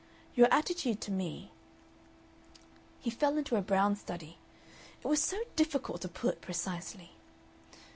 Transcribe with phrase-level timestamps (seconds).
[0.33, 1.51] Your attitude to me"
[3.03, 4.39] He fell into a brown study.
[5.03, 7.11] It was so difficult to put precisely.